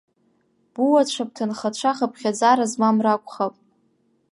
Буацәа, 0.73 1.23
бҭынхацәа, 1.27 1.97
хыԥхьаӡара 1.97 2.65
змам 2.71 2.97
ракәхап. 3.05 3.53